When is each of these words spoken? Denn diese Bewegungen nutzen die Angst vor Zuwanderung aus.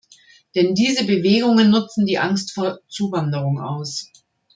Denn 0.55 0.73
diese 0.73 1.05
Bewegungen 1.05 1.69
nutzen 1.69 2.07
die 2.07 2.17
Angst 2.17 2.53
vor 2.55 2.79
Zuwanderung 2.87 3.59
aus. 3.61 4.09